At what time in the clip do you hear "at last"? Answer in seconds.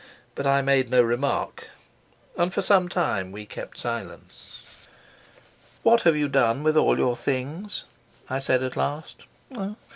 8.63-9.25